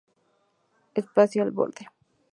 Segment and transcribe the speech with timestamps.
[0.95, 1.85] Espacio Al Borde.